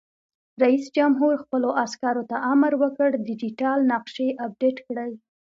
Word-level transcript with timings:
رئیس 0.63 0.85
جمهور 0.97 1.33
خپلو 1.43 1.69
عسکرو 1.83 2.23
ته 2.31 2.37
امر 2.51 2.71
وکړ؛ 2.81 3.09
ډیجیټل 3.27 3.79
نقشې 3.91 4.27
اپډېټ 4.45 4.77
کړئ! 4.87 5.11